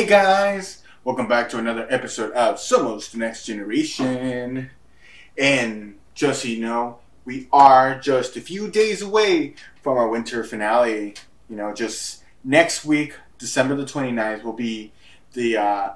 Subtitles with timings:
[0.00, 4.70] Hey guys, welcome back to another episode of Somos the Next Generation.
[5.36, 10.42] And just so you know, we are just a few days away from our winter
[10.42, 11.16] finale.
[11.50, 14.90] You know, just next week, December the 29th, will be
[15.34, 15.90] the uh,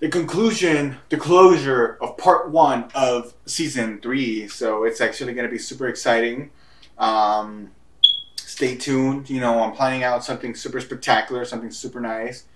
[0.00, 4.48] the conclusion, the closure of part one of season three.
[4.48, 6.50] So it's actually going to be super exciting.
[6.98, 7.70] Um,
[8.34, 9.30] stay tuned.
[9.30, 12.46] You know, I'm planning out something super spectacular, something super nice.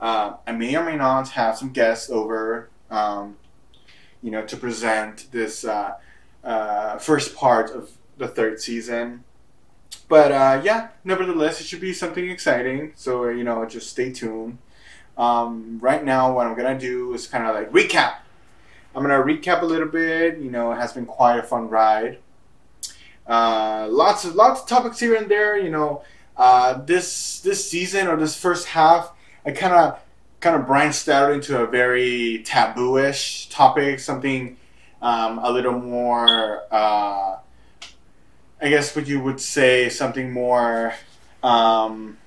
[0.00, 3.36] Uh, I may or may not have some guests over, um,
[4.22, 5.94] you know, to present this uh,
[6.44, 9.24] uh, first part of the third season.
[10.08, 12.92] But uh, yeah, nevertheless, it should be something exciting.
[12.94, 14.58] So you know, just stay tuned.
[15.16, 18.18] Um, right now, what I'm gonna do is kind of like recap.
[18.94, 20.38] I'm gonna recap a little bit.
[20.38, 22.18] You know, it has been quite a fun ride.
[23.26, 25.58] Uh, lots of lots of topics here and there.
[25.58, 26.02] You know,
[26.36, 29.12] uh, this this season or this first half
[29.48, 29.98] I kind of
[30.40, 34.58] kind of branched out into a very taboo-ish topic, something
[35.00, 37.38] um, a little more, uh,
[38.60, 40.92] I guess what you would say, something more,
[41.42, 42.18] um,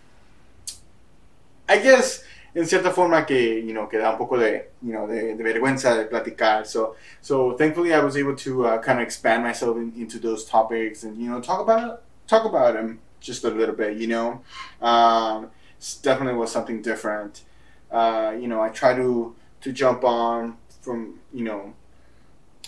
[1.70, 2.24] I guess,
[2.56, 5.44] en cierta forma que, you know, que da un poco de, you know, de, de
[5.44, 6.66] vergüenza de platicar.
[6.66, 10.44] So, so thankfully I was able to uh, kind of expand myself in, into those
[10.44, 14.42] topics and, you know, talk about talk about them just a little bit, you know.
[14.82, 15.52] Um,
[16.02, 17.44] definitely was something different.
[17.92, 21.74] Uh, you know, I try to to jump on from you know.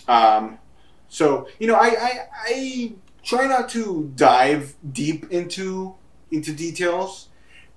[0.06, 0.58] Um,
[1.08, 5.94] so you know, I, I I try not to dive deep into
[6.30, 7.28] into details,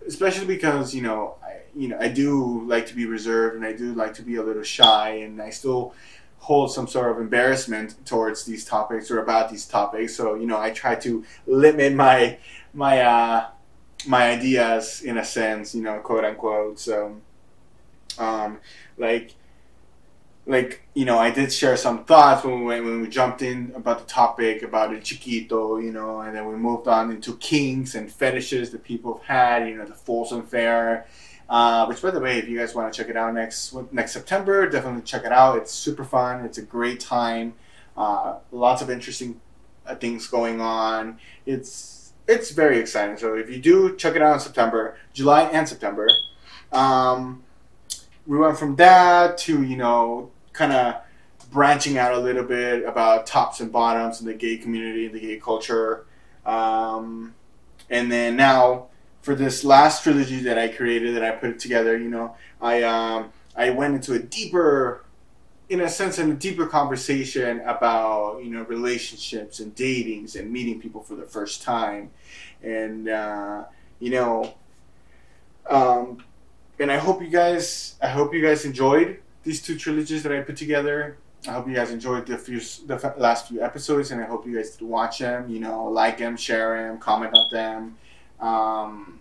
[0.07, 3.73] especially because you know I you know I do like to be reserved and I
[3.73, 5.93] do like to be a little shy and I still
[6.39, 10.15] hold some sort of embarrassment towards these topics or about these topics.
[10.15, 12.37] So you know I try to limit my
[12.73, 13.47] my uh,
[14.05, 16.79] my ideas in a sense, you know, quote unquote.
[16.79, 17.17] So,
[18.17, 18.59] um,
[18.97, 19.35] like,
[20.45, 23.99] like you know, I did share some thoughts when we when we jumped in about
[23.99, 28.11] the topic about the chiquito, you know, and then we moved on into kinks and
[28.11, 31.07] fetishes that people have had, you know, the Folsom Fair.
[31.49, 34.11] Uh, which, by the way, if you guys want to check it out next next
[34.11, 35.57] September, definitely check it out.
[35.57, 36.43] It's super fun.
[36.43, 37.53] It's a great time.
[37.95, 39.39] Uh, lots of interesting
[39.85, 41.19] uh, things going on.
[41.45, 41.96] It's
[42.27, 43.17] it's very exciting.
[43.17, 46.07] So if you do check it out in September, July and September,
[46.71, 47.43] um,
[48.25, 50.95] we went from that to you know kind of
[51.51, 55.19] branching out a little bit about tops and bottoms in the gay community, and the
[55.19, 56.05] gay culture,
[56.45, 57.33] um,
[57.89, 58.87] and then now
[59.21, 63.31] for this last trilogy that I created that I put together, you know, I um,
[63.55, 65.03] I went into a deeper
[65.69, 70.79] in a sense in a deeper conversation about you know relationships and datings and meeting
[70.79, 72.11] people for the first time.
[72.63, 73.65] And uh,
[73.99, 74.53] you know
[75.69, 76.23] um,
[76.79, 80.41] and i hope you guys i hope you guys enjoyed these two trilogies that i
[80.41, 81.17] put together.
[81.47, 84.55] I hope you guys enjoyed the few the last few episodes and i hope you
[84.55, 87.97] guys did watch them you know like them share them comment on them.
[88.39, 89.19] Um,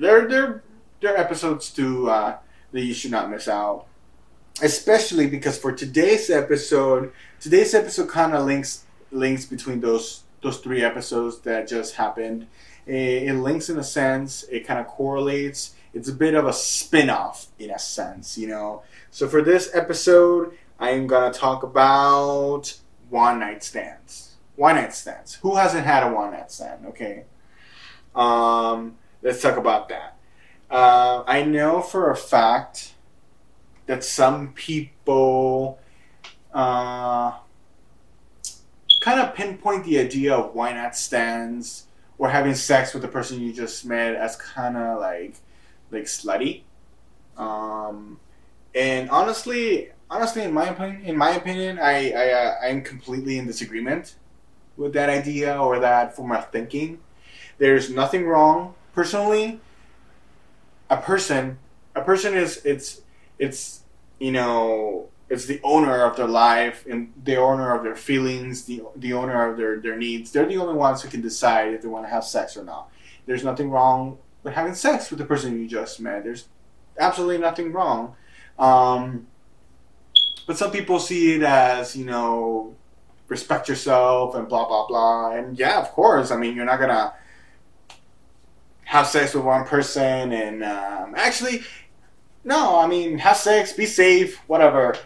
[0.00, 0.62] they're they're
[1.00, 2.38] they're episodes too uh,
[2.72, 3.86] that you should not miss out
[4.62, 10.82] especially because for today's episode, today's episode kind of links links between those those three
[10.82, 12.46] episodes that just happened.
[12.86, 14.44] It, it links in a sense.
[14.44, 15.74] It kind of correlates.
[15.92, 18.82] It's a bit of a spin-off in a sense, you know.
[19.10, 22.78] So for this episode, I am gonna talk about
[23.08, 24.36] one night stands.
[24.56, 25.34] One night stands.
[25.36, 26.86] Who hasn't had a one night stand?
[26.86, 27.24] Okay.
[28.14, 30.16] Um, let's talk about that.
[30.70, 32.94] Uh, I know for a fact
[33.86, 35.78] that some people
[36.52, 37.32] uh,
[39.00, 41.86] kind of pinpoint the idea of why not stands
[42.18, 45.36] or having sex with the person you just met as kind of like
[45.90, 46.62] like slutty.
[47.36, 48.18] Um,
[48.74, 53.46] and honestly, honestly, in my opinion, in my opinion, I I uh, I'm completely in
[53.46, 54.16] disagreement
[54.76, 56.98] with that idea or that form of thinking.
[57.58, 59.60] There's nothing wrong, personally.
[60.88, 61.58] A person,
[61.94, 63.00] a person is it's
[63.38, 63.82] it's
[64.18, 68.82] you know it's the owner of their life and the owner of their feelings, the
[68.96, 70.30] the owner of their their needs.
[70.30, 72.90] They're the only ones who can decide if they want to have sex or not.
[73.26, 76.22] There's nothing wrong with having sex with the person you just met.
[76.22, 76.46] There's
[76.98, 78.14] absolutely nothing wrong.
[78.58, 79.26] Um,
[80.46, 82.76] but some people see it as you know
[83.28, 85.32] respect yourself and blah blah blah.
[85.32, 86.30] And yeah, of course.
[86.30, 87.14] I mean, you're not gonna
[88.84, 91.62] have sex with one person and um, actually
[92.46, 94.96] no, I mean, have sex, be safe, whatever.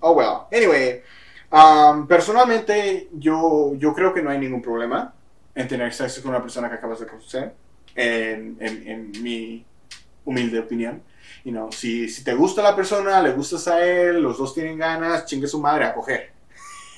[0.00, 0.48] Oh well.
[0.50, 1.02] Anyway,
[1.52, 5.12] um, personalmente yo, yo creo que no hay ningún problema
[5.54, 7.54] en tener sexo con una persona que acabas de conocer,
[7.94, 9.64] en, en, en mi
[10.24, 11.02] humilde opinión.
[11.44, 14.78] You know, si, si te gusta la persona, le gustas a él, los dos tienen
[14.78, 16.32] ganas, chingue su madre a coger.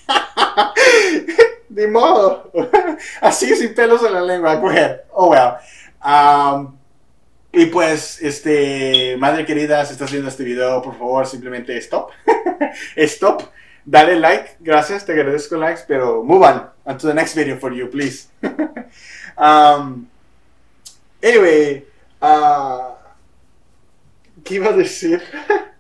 [1.71, 2.53] Ni modo.
[3.21, 5.07] Así sin pelos en la lengua, a coger.
[5.13, 5.57] Oh well.
[6.05, 6.78] Um,
[7.53, 12.11] y pues, este, madre querida, si estás viendo este video, por favor, simplemente stop.
[12.97, 13.43] stop.
[13.85, 17.73] Dale like, gracias, te agradezco likes, pero move on, on to the next video for
[17.73, 18.29] you, please.
[19.39, 20.07] um,
[21.23, 21.87] anyway,
[22.21, 22.93] uh,
[24.45, 25.23] ¿qué iba a decir?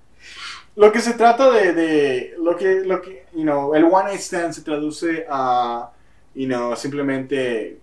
[0.76, 4.20] lo que se trata de, de, lo que, lo que, you know, el one night
[4.20, 5.90] stand se traduce a,
[6.34, 7.78] you know, simplemente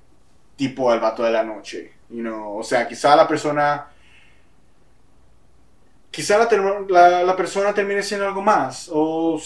[0.56, 3.88] tipo el vato de la noche, you know, o sea, quizá la persona,
[6.12, 6.48] quizá la,
[6.88, 9.40] la, la persona termine siendo algo más, o,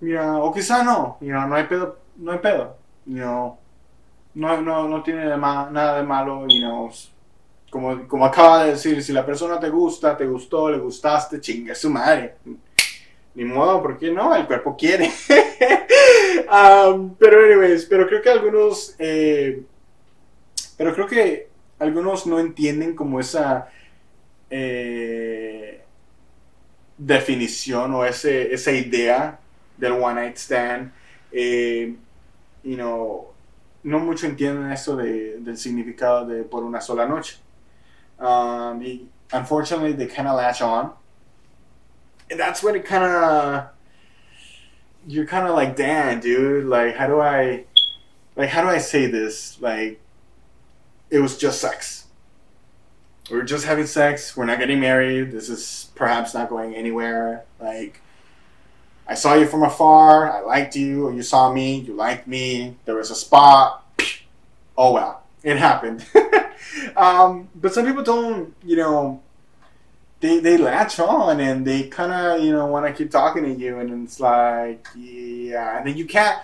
[0.00, 2.76] mira, o quizá no, you know, no hay pedo, no hay pedo,
[3.06, 3.58] you know,
[4.34, 6.90] no, no, no tiene de nada de malo, you know,
[7.70, 11.74] como, como acaba de decir, si la persona te gusta, te gustó, le gustaste, chinga
[11.74, 12.36] su madre
[13.38, 14.34] ni modo, ¿por qué no?
[14.34, 15.10] El cuerpo quiere.
[16.50, 19.64] Um, pero, anyways, pero creo que algunos, eh,
[20.78, 21.48] pero creo que
[21.78, 23.68] algunos no entienden como esa
[24.50, 25.84] eh,
[26.96, 29.38] definición o ese, esa idea
[29.76, 30.92] del one night stand.
[31.32, 31.94] Eh,
[32.64, 33.32] you know,
[33.82, 37.38] no mucho entienden eso de, del significado de por una sola noche.
[38.18, 40.92] Um, unfortunately, they kind of latch on
[42.30, 43.68] and that's when it kind of
[45.06, 46.66] you're kind of like, damn, dude.
[46.66, 47.64] Like, how do I,
[48.36, 49.60] like, how do I say this?
[49.60, 50.00] Like,
[51.10, 52.06] it was just sex.
[53.30, 54.36] We are just having sex.
[54.36, 55.32] We're not getting married.
[55.32, 57.44] This is perhaps not going anywhere.
[57.60, 58.00] Like,
[59.06, 60.30] I saw you from afar.
[60.30, 61.80] I liked you, you saw me.
[61.80, 62.76] You liked me.
[62.84, 63.84] There was a spot.
[64.80, 66.06] Oh well, it happened.
[66.96, 69.20] um, but some people don't, you know,
[70.20, 73.52] they they latch on and they kind of you know want to keep talking to
[73.52, 76.40] you and it's like yeah and then you can't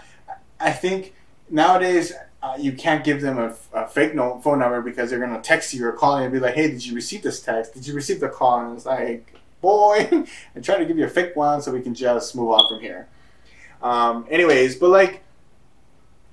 [0.61, 1.15] i think
[1.51, 2.13] nowadays
[2.45, 5.73] uh, you can't give them a, a fake no, phone number because they're gonna text
[5.73, 7.95] you or call you and be like hey did you receive this text did you
[7.95, 10.07] receive the call and it's like boy
[10.55, 12.81] and try to give you a fake one so we can just move on from
[12.81, 13.09] here
[13.83, 15.23] um, anyways but like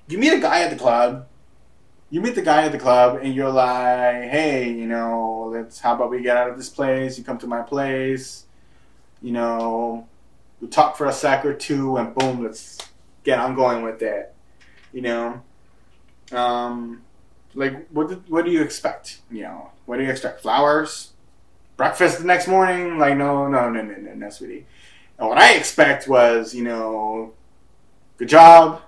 [0.08, 1.26] you meet a guy at the club
[2.10, 5.94] you meet the guy at the club and you're like, hey, you know, let's how
[5.94, 7.16] about we get out of this place?
[7.16, 8.44] You come to my place,
[9.22, 10.06] you know,
[10.60, 12.76] we talk for a sec or two, and boom, let's
[13.24, 14.34] get on going with it.
[14.92, 15.42] You know,
[16.32, 17.02] um,
[17.54, 19.20] like what do, what do you expect?
[19.30, 20.42] You know, what do you expect?
[20.42, 21.12] Flowers,
[21.76, 22.98] breakfast the next morning?
[22.98, 24.66] Like no, no, no, no, no, no, sweetie.
[25.18, 27.32] And what I expect was, you know,
[28.16, 28.82] good job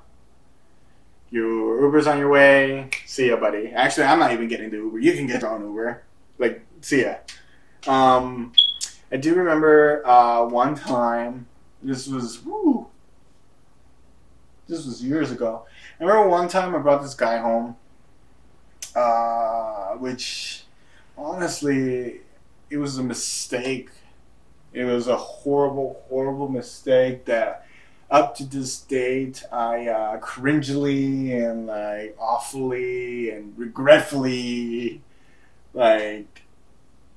[1.35, 2.89] your Uber's on your way.
[3.07, 3.73] See ya, buddy.
[3.73, 5.01] Actually, I'm not even getting the Uber.
[5.01, 6.05] You can get your own Uber.
[6.39, 7.17] Like, see ya.
[7.89, 8.53] Um,
[9.11, 11.47] I do remember uh, one time.
[11.83, 12.87] This was woo,
[14.69, 15.67] This was years ago.
[16.05, 17.77] Remember one time I brought this guy home,
[18.95, 20.65] uh, which
[21.17, 22.21] honestly,
[22.69, 23.89] it was a mistake.
[24.75, 27.67] It was a horrible, horrible mistake that
[28.11, 35.01] up to this date, I uh, cringely and like awfully and regretfully,
[35.73, 36.43] like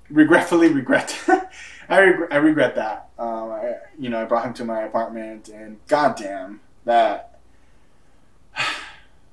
[0.10, 1.14] regretfully regret.
[1.90, 3.10] I regret, I regret that.
[3.20, 7.37] Um, I, you know, I brought him to my apartment, and goddamn that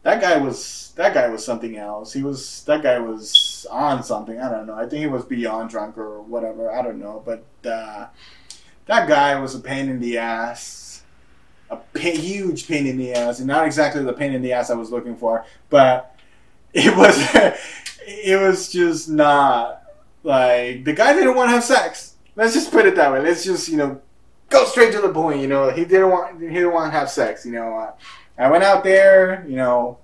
[0.05, 2.13] that guy was that guy was something else.
[2.13, 4.41] He was that guy was on something.
[4.41, 4.75] I don't know.
[4.75, 6.73] I think he was beyond drunk or whatever.
[6.73, 8.07] I don't know, but uh,
[8.87, 10.85] that guy was a pain in the ass
[11.71, 14.71] a pain, huge pain in the ass, and not exactly the pain in the ass
[14.71, 16.17] I was looking for, but
[16.75, 17.17] it was
[18.07, 19.83] it was just not
[20.23, 22.17] like the guy didn't want to have sex.
[22.37, 23.21] Let's just put it that way.
[23.21, 24.01] Let's just you know
[24.51, 25.41] go straight to the point.
[25.41, 27.47] You know he didn't want he didn't want to have sex.
[27.47, 27.93] You know uh,
[28.39, 29.45] I went out there.
[29.49, 29.99] You know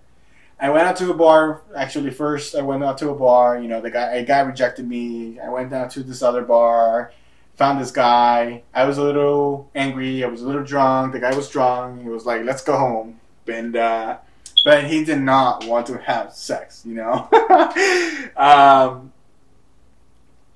[0.60, 1.62] I went out to a bar.
[1.76, 3.60] Actually, first I went out to a bar.
[3.60, 5.38] You know the guy a guy rejected me.
[5.40, 7.12] I went down to this other bar
[7.60, 8.62] found this guy.
[8.72, 10.24] I was a little angry.
[10.24, 11.12] I was a little drunk.
[11.12, 12.02] The guy was drunk.
[12.02, 14.16] He was like, "Let's go home," and uh,
[14.64, 16.82] but he did not want to have sex.
[16.86, 17.28] You know,
[18.36, 19.12] um,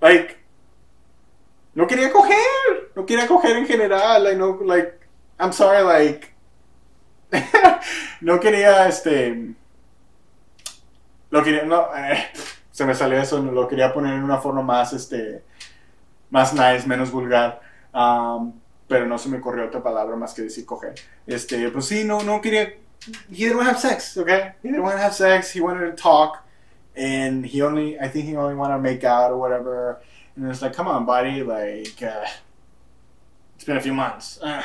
[0.00, 0.38] like
[1.74, 2.96] no quería coger.
[2.96, 4.22] No quería coger en general.
[4.24, 5.06] Like no, like
[5.38, 6.32] I'm sorry, like
[8.20, 9.54] no quería este.
[11.30, 12.28] Lo quería, no, eh,
[12.70, 15.42] se me salió eso, lo quería poner en una forma más, este,
[16.30, 17.60] más nice, menos vulgar.
[17.92, 18.52] Um,
[18.86, 20.94] pero no se me ocurrió otra palabra más que decir coger.
[21.26, 22.74] Este, pues sí, no, no quería.
[23.30, 24.52] He didn't want to have sex, okay?
[24.62, 25.50] He didn't want to have sex.
[25.50, 26.44] He wanted to talk,
[26.96, 30.00] and he only, I think he only wanted to make out or whatever.
[30.36, 32.26] And it's like, come on, buddy, like, uh,
[33.56, 34.38] it's been a few months.
[34.42, 34.62] Uh.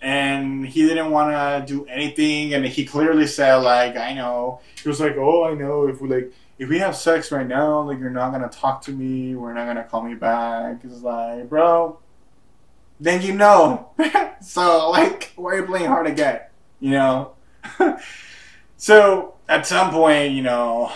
[0.00, 4.60] And he didn't want to do anything, and he clearly said, like, I know.
[4.80, 5.88] He was like, oh, I know.
[5.88, 8.92] If we like, if we have sex right now, like, you're not gonna talk to
[8.92, 9.34] me.
[9.34, 10.80] We're not gonna call me back.
[10.84, 11.98] It's like, bro,
[13.00, 13.90] then you know.
[14.40, 16.52] so like, why are you playing hard to get?
[16.80, 17.32] You know.
[18.76, 20.92] so at some point, you know,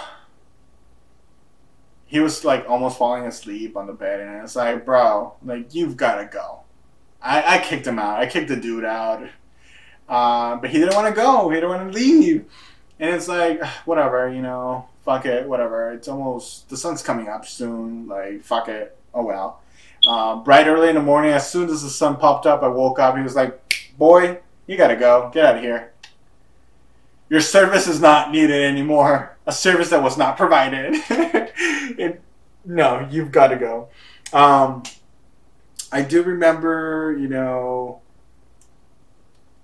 [2.06, 5.96] he was like almost falling asleep on the bed, and it's like, bro, like you've
[5.96, 6.61] got to go.
[7.22, 8.18] I, I kicked him out.
[8.18, 9.28] I kicked the dude out.
[10.08, 11.48] Uh, but he didn't want to go.
[11.48, 12.44] He didn't want to leave.
[12.98, 15.92] And it's like, whatever, you know, fuck it, whatever.
[15.92, 18.08] It's almost, the sun's coming up soon.
[18.08, 18.96] Like, fuck it.
[19.14, 19.60] Oh well.
[20.06, 22.98] Uh, bright early in the morning, as soon as the sun popped up, I woke
[22.98, 23.16] up.
[23.16, 25.30] He was like, boy, you gotta go.
[25.32, 25.92] Get out of here.
[27.28, 29.36] Your service is not needed anymore.
[29.46, 30.94] A service that was not provided.
[31.08, 32.20] it,
[32.64, 33.88] no, you've got to go.
[34.32, 34.82] Um,
[35.92, 38.00] I do remember, you know,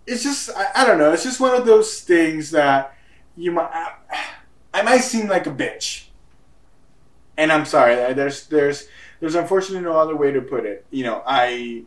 [0.07, 1.13] it's just I, I, don't know.
[1.13, 2.95] It's just one of those things that
[3.37, 3.95] you might I,
[4.75, 6.05] I might seem like a bitch,
[7.37, 7.95] and I'm sorry.
[8.15, 8.89] There's there's
[9.21, 10.85] there's unfortunately no other way to put it.
[10.91, 11.85] You know, I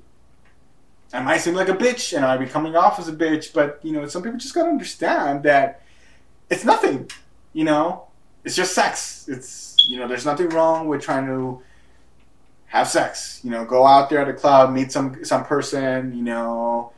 [1.14, 3.80] I might seem like a bitch, and I be coming off as a bitch, but
[3.84, 5.82] you know, some people just gotta understand that
[6.50, 7.10] it's nothing.
[7.54, 8.08] You know,
[8.44, 9.28] it's just sex.
[9.28, 11.62] It's you know, there's nothing wrong with trying to
[12.72, 13.42] have sex.
[13.44, 16.16] You know, go out there at a club, meet some some person.
[16.16, 16.94] You know,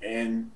[0.00, 0.50] and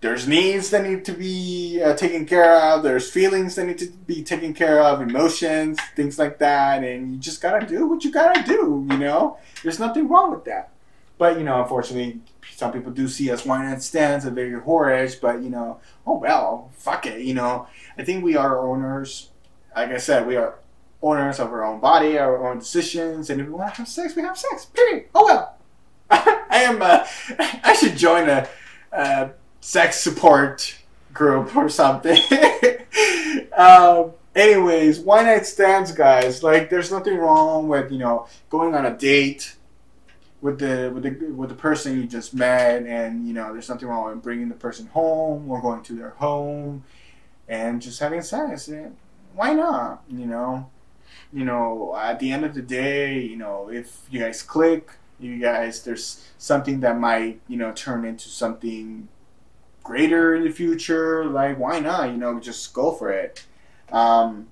[0.00, 2.82] there's needs that need to be uh, taken care of.
[2.82, 7.20] There's feelings that need to be taken care of, emotions, things like that, and you
[7.20, 8.86] just gotta do what you gotta do.
[8.90, 10.70] You know, there's nothing wrong with that.
[11.18, 12.20] But you know, unfortunately,
[12.54, 15.20] some people do see us one night stands and very whorish.
[15.20, 17.20] But you know, oh well, fuck it.
[17.20, 17.66] You know,
[17.98, 19.30] I think we are owners.
[19.74, 20.56] Like I said, we are
[21.02, 24.14] owners of our own body, our own decisions, and if we want to have sex,
[24.14, 24.66] we have sex.
[24.66, 25.06] Period.
[25.14, 25.58] Oh well.
[26.10, 26.80] I am.
[26.80, 27.06] Uh,
[27.64, 28.48] I should join a,
[28.92, 29.30] a
[29.60, 30.76] sex support
[31.12, 32.18] group or something.
[33.56, 36.42] um, anyways, one night stands, guys.
[36.42, 39.56] Like, there's nothing wrong with you know going on a date
[40.40, 43.88] with the with the with the person you just met, and you know there's nothing
[43.88, 46.84] wrong with bringing the person home or going to their home
[47.48, 48.70] and just having sex.
[49.34, 50.02] Why not?
[50.08, 50.70] You know
[51.32, 55.38] you know, at the end of the day, you know, if you guys click, you
[55.38, 59.08] guys, there's something that might, you know, turn into something
[59.82, 61.24] greater in the future.
[61.24, 62.10] Like, why not?
[62.10, 63.46] You know, just go for it.
[63.90, 64.48] Um,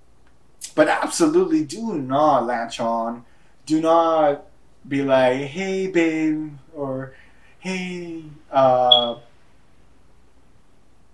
[0.75, 3.25] but absolutely do not latch on.
[3.67, 4.47] Do not
[4.87, 7.15] be like, hey, babe, or
[7.59, 9.17] hey, uh,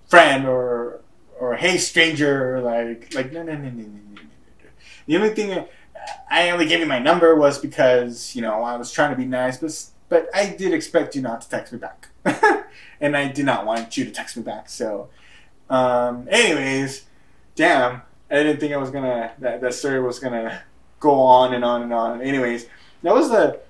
[0.09, 1.01] friend, or
[1.39, 2.61] or hey, stranger.
[2.61, 4.21] Like, like no, no, no, no, no
[5.07, 5.67] the only thing
[6.31, 9.25] I only gave you my number was because you know I was trying to be
[9.25, 12.09] nice, but but I did expect you not to text me back,
[13.01, 14.69] and I did not want you to text me back.
[14.69, 15.09] So,
[15.71, 17.05] um, anyways,
[17.55, 20.63] damn, I didn't think I was gonna that that story was gonna
[21.01, 22.21] go on and on and on.
[22.23, 22.67] Anyways,
[23.03, 23.61] that was the.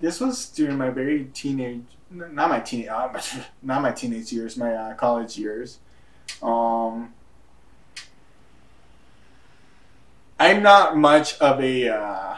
[0.00, 3.20] This was during my very teenage, not my teen, uh,
[3.62, 5.78] not my teenage years, my uh, college years.
[6.42, 7.14] Um,
[10.38, 12.36] I'm not much of a uh,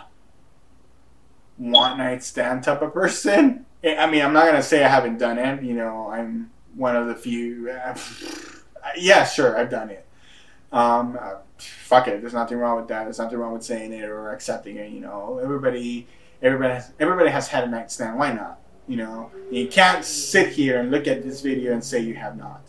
[1.57, 3.65] one night stand type of person.
[3.85, 5.63] I mean, I'm not gonna say I haven't done it.
[5.63, 7.71] You know, I'm one of the few.
[7.71, 7.97] Uh,
[8.97, 10.07] yeah, sure, I've done it.
[10.73, 12.21] Um, uh, fuck it.
[12.21, 13.05] There's nothing wrong with that.
[13.05, 14.91] There's nothing wrong with saying it or accepting it.
[14.91, 16.07] You know, everybody,
[16.43, 18.19] everybody, has, everybody has had a night stand.
[18.19, 18.59] Why not?
[18.89, 22.37] You know, you can't sit here and look at this video and say you have
[22.37, 22.63] not.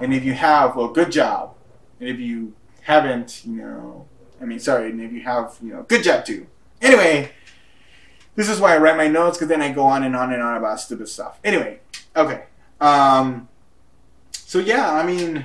[0.00, 1.54] And if you have, well, good job.
[1.98, 4.06] And if you haven't, you know,
[4.40, 6.46] I mean, sorry, and if you have, you know, good job too.
[6.80, 7.32] Anyway,
[8.36, 10.42] this is why I write my notes because then I go on and on and
[10.42, 11.38] on about stupid stuff.
[11.44, 11.80] Anyway,
[12.16, 12.44] okay.
[12.80, 13.48] Um,
[14.32, 15.44] so yeah, I mean,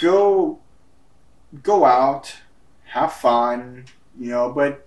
[0.00, 0.58] go
[1.62, 2.36] go out,
[2.84, 3.86] have fun,
[4.18, 4.52] you know.
[4.52, 4.86] But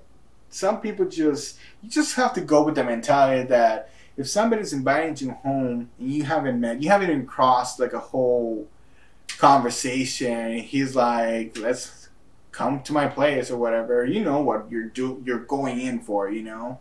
[0.50, 5.28] some people just you just have to go with the mentality that if somebody's inviting
[5.28, 8.68] you home and you haven't met, you haven't even crossed like a whole
[9.44, 10.60] conversation.
[10.60, 12.08] He's like, let's
[12.54, 14.06] come to my place or whatever.
[14.06, 16.80] You know what you're do you're going in for, you know.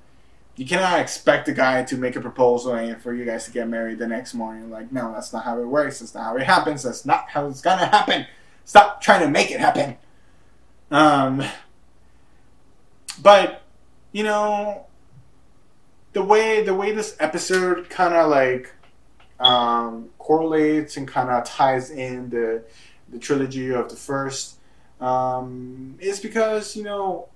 [0.54, 3.68] You cannot expect a guy to make a proposal and for you guys to get
[3.68, 4.70] married the next morning.
[4.70, 5.98] Like, no, that's not how it works.
[5.98, 6.84] That's not how it happens.
[6.84, 8.26] That's not how it's gonna happen.
[8.64, 9.96] Stop trying to make it happen.
[10.92, 11.42] Um,
[13.20, 13.62] but
[14.12, 14.86] you know,
[16.12, 18.72] the way the way this episode kind of like
[19.42, 22.62] um, correlates and kind of ties in the
[23.10, 24.56] the trilogy of the first.
[25.00, 27.28] Um, is because you know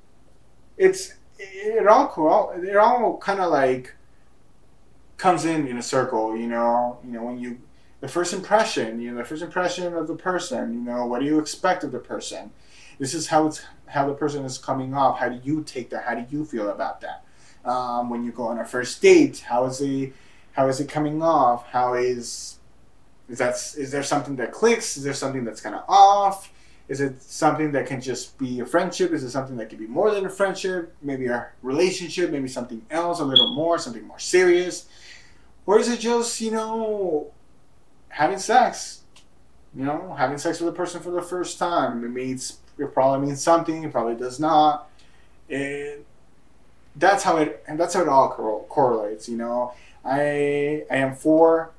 [0.77, 3.95] it's it all it all kind of like
[5.17, 6.99] comes in in a circle you know?
[7.05, 7.59] You know when you
[8.01, 11.07] the first impression you know the first impression of the person you know?
[11.07, 12.53] What do you expect of the person?
[12.99, 15.19] This is how it's how the person is coming off.
[15.19, 16.05] How do you take that?
[16.05, 17.25] How do you feel about that?
[17.65, 20.13] Um, when you go on a first date how is he
[20.57, 22.59] how is it coming off how is
[23.29, 26.51] is that is there something that clicks is there something that's kind of off
[26.89, 29.13] is it something that can just be a friendship?
[29.13, 30.95] Is it something that can be more than a friendship?
[31.03, 34.87] Maybe a relationship, maybe something else, a little more, something more serious?
[35.67, 37.33] Or is it just, you know,
[38.09, 39.03] having sex?
[39.75, 42.05] You know, having sex with a person for the first time.
[42.05, 44.89] It means it probably means something, it probably does not.
[45.49, 46.07] It,
[46.95, 48.29] that's how it and that's how it all
[48.69, 49.75] correlates, you know.
[50.07, 51.73] I I am for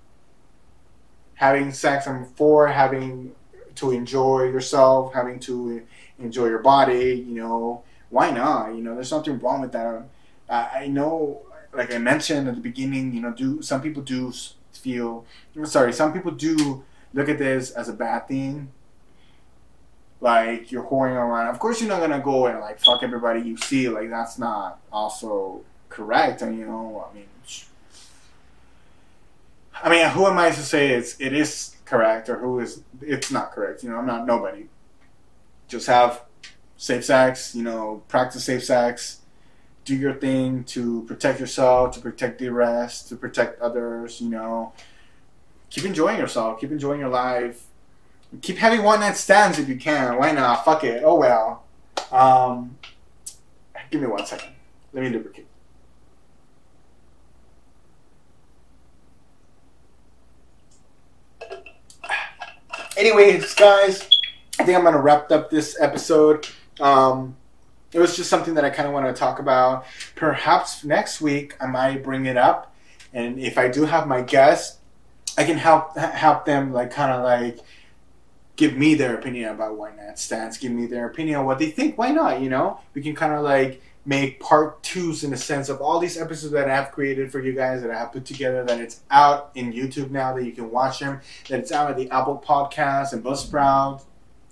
[1.35, 3.33] having sex, I'm for having
[3.75, 5.83] to enjoy yourself, having to
[6.19, 8.75] enjoy your body, you know, why not?
[8.75, 10.03] You know, there's nothing wrong with that.
[10.49, 11.41] I know,
[11.73, 14.33] like I mentioned at the beginning, you know, do some people do
[14.73, 15.25] feel
[15.63, 18.71] sorry, some people do look at this as a bad thing.
[20.19, 21.49] Like you're whoring around.
[21.49, 23.87] Of course, you're not gonna go and like fuck everybody you see.
[23.89, 26.41] Like that's not also correct.
[26.41, 27.25] And you know, I mean,
[29.83, 33.31] I mean, who am I to say it's it is correct or who is it's
[33.31, 33.83] not correct.
[33.83, 34.65] You know, I'm not nobody.
[35.67, 36.23] Just have
[36.77, 37.55] safe sex.
[37.55, 39.21] You know, practice safe sex.
[39.85, 44.19] Do your thing to protect yourself, to protect the rest, to protect others.
[44.19, 44.73] You know,
[45.69, 46.59] keep enjoying yourself.
[46.59, 47.65] Keep enjoying your life.
[48.41, 50.17] Keep having one night stands if you can.
[50.17, 50.65] Why not?
[50.65, 51.03] Fuck it.
[51.05, 51.63] Oh well.
[52.11, 52.77] Um,
[53.89, 54.49] give me one second.
[54.93, 55.47] Let me lubricate.
[62.97, 64.09] Anyways, guys,
[64.59, 66.47] I think I'm gonna wrap up this episode.
[66.79, 67.35] Um,
[67.93, 69.85] it was just something that I kind of want to talk about.
[70.15, 72.75] Perhaps next week I might bring it up,
[73.13, 74.79] and if I do have my guests,
[75.37, 77.59] I can help help them like kind of like
[78.55, 81.69] give me their opinion about why not stands, give me their opinion on what they
[81.69, 81.97] think.
[81.97, 82.41] Why not?
[82.41, 85.99] You know, we can kind of like make part twos in the sense of all
[85.99, 88.79] these episodes that I have created for you guys that I have put together that
[88.79, 92.09] it's out in YouTube now that you can watch them that it's out at the
[92.09, 94.01] Apple Podcast and Buzzsprout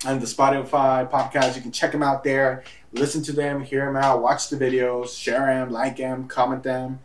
[0.05, 3.95] and the Spotify podcast you can check them out there listen to them hear them
[3.95, 6.99] out watch the videos share them like them comment them.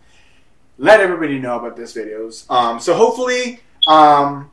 [0.77, 2.51] Let everybody know about these videos.
[2.51, 4.51] Um, so hopefully um,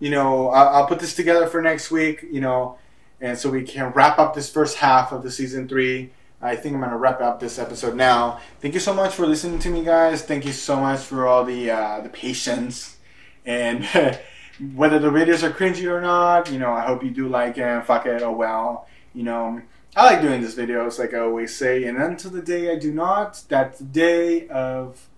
[0.00, 2.24] you know I'll, I'll put this together for next week.
[2.32, 2.78] You know
[3.26, 6.10] and so we can wrap up this first half of the season three.
[6.40, 8.40] I think I'm gonna wrap up this episode now.
[8.60, 10.22] Thank you so much for listening to me, guys.
[10.22, 12.98] Thank you so much for all the uh, the patience
[13.44, 13.84] and
[14.74, 16.52] whether the videos are cringy or not.
[16.52, 17.84] You know, I hope you do like it.
[17.84, 18.22] Fuck it.
[18.22, 18.86] Oh well.
[19.12, 19.60] You know,
[19.96, 21.84] I like doing these videos, like I always say.
[21.84, 25.08] And until the day I do not, that's the day of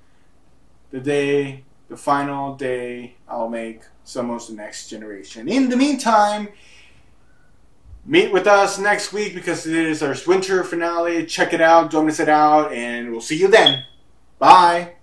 [0.92, 5.47] the day, the final day I'll make Somos the Next Generation.
[5.47, 6.49] In the meantime
[8.09, 11.27] meet with us next week because it is our winter finale.
[11.27, 13.85] Check it out, don't miss it out, and we'll see you then.
[14.38, 14.98] Bye.